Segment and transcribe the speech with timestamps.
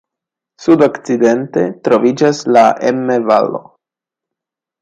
[0.63, 3.63] Sudokcidente troviĝas la Emme-Valo.